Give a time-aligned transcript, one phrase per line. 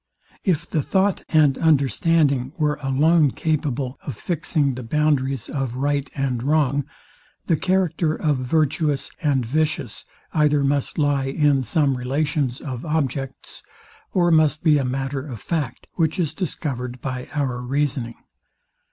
[0.43, 6.41] If the thought and understanding were alone capable of fixing the boundaries of right and
[6.41, 6.85] wrong,
[7.45, 10.03] the character of virtuous and vicious
[10.33, 13.61] either must lie in some relations of objects,
[14.11, 18.15] or must be a matter of fact, which is discovered by our reasoning.